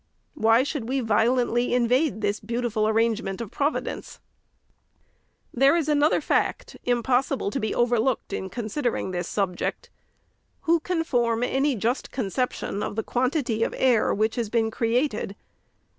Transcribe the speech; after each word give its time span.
* 0.23 0.25
Why 0.33 0.63
should 0.63 0.89
we 0.89 0.99
violently 0.99 1.75
invade 1.75 2.21
this 2.21 2.39
beauti 2.39 2.71
ful 2.71 2.87
arrangement 2.87 3.39
of 3.39 3.51
Providence? 3.51 4.19
There 5.53 5.75
is 5.75 5.87
another 5.87 6.19
fact, 6.21 6.75
impossible 6.85 7.51
to 7.51 7.59
be 7.59 7.75
overlooked 7.75 8.33
in 8.33 8.49
considering 8.49 9.11
this 9.11 9.27
subject. 9.27 9.91
Who 10.61 10.79
can 10.79 11.03
form 11.03 11.43
any 11.43 11.75
just 11.75 12.09
concep 12.09 12.51
tion 12.53 12.81
of 12.81 12.95
the 12.95 13.03
quantity 13.03 13.61
of 13.61 13.75
air 13.77 14.11
which 14.11 14.37
has 14.37 14.49
been 14.49 14.71
created 14.71 15.35